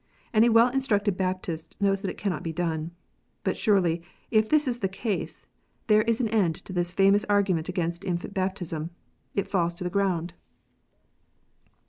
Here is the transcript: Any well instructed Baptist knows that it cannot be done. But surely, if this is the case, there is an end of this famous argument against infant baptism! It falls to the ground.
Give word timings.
Any 0.33 0.49
well 0.49 0.69
instructed 0.69 1.15
Baptist 1.15 1.79
knows 1.79 2.01
that 2.01 2.09
it 2.09 2.17
cannot 2.17 2.41
be 2.41 2.51
done. 2.51 2.89
But 3.43 3.55
surely, 3.55 4.01
if 4.31 4.49
this 4.49 4.67
is 4.67 4.79
the 4.79 4.87
case, 4.87 5.45
there 5.85 6.01
is 6.01 6.19
an 6.19 6.27
end 6.29 6.63
of 6.67 6.73
this 6.73 6.91
famous 6.91 7.23
argument 7.25 7.69
against 7.69 8.03
infant 8.03 8.33
baptism! 8.33 8.89
It 9.35 9.47
falls 9.47 9.75
to 9.75 9.83
the 9.83 9.91
ground. 9.91 10.33